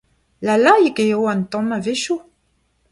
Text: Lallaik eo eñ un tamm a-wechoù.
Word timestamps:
Lallaik 0.45 0.97
eo 1.05 1.19
eñ 1.31 1.37
un 1.37 1.41
tamm 1.51 1.69
a-wechoù. 1.75 2.19